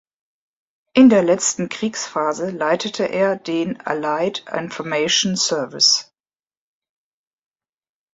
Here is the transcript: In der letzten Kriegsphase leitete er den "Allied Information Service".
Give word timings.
In 0.95 1.09
der 1.09 1.21
letzten 1.21 1.69
Kriegsphase 1.69 2.49
leitete 2.49 3.03
er 3.07 3.35
den 3.37 3.79
"Allied 3.81 4.45
Information 4.51 5.35
Service". 5.37 6.11